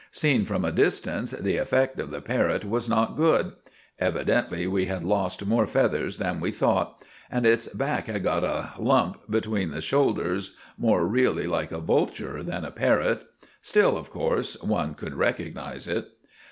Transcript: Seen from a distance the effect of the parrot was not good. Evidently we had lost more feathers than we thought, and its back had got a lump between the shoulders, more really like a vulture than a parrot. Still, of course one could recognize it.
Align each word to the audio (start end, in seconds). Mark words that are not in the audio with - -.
Seen 0.09 0.45
from 0.45 0.65
a 0.65 0.71
distance 0.71 1.29
the 1.29 1.57
effect 1.57 1.99
of 1.99 2.09
the 2.09 2.21
parrot 2.21 2.65
was 2.65 2.89
not 2.89 3.15
good. 3.15 3.51
Evidently 3.99 4.65
we 4.65 4.87
had 4.87 5.03
lost 5.03 5.45
more 5.45 5.67
feathers 5.67 6.17
than 6.17 6.39
we 6.39 6.49
thought, 6.51 6.99
and 7.29 7.45
its 7.45 7.67
back 7.67 8.07
had 8.07 8.23
got 8.23 8.43
a 8.43 8.71
lump 8.79 9.29
between 9.29 9.69
the 9.69 9.79
shoulders, 9.79 10.55
more 10.75 11.05
really 11.05 11.45
like 11.45 11.71
a 11.71 11.77
vulture 11.77 12.41
than 12.41 12.65
a 12.65 12.71
parrot. 12.71 13.25
Still, 13.61 13.95
of 13.95 14.09
course 14.09 14.59
one 14.63 14.95
could 14.95 15.13
recognize 15.13 15.87
it. 15.87 16.07